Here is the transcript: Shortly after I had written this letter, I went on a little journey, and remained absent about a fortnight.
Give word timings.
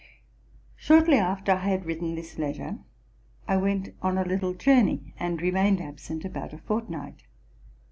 Shortly 0.77 1.17
after 1.17 1.51
I 1.51 1.69
had 1.69 1.85
written 1.85 2.15
this 2.15 2.39
letter, 2.39 2.79
I 3.47 3.57
went 3.57 3.89
on 4.01 4.17
a 4.17 4.25
little 4.25 4.55
journey, 4.55 5.13
and 5.19 5.39
remained 5.39 5.79
absent 5.79 6.25
about 6.25 6.53
a 6.53 6.57
fortnight. 6.57 7.21